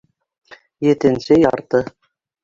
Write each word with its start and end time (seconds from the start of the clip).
Етенсе 0.87 1.37
ярты!.. 1.41 1.83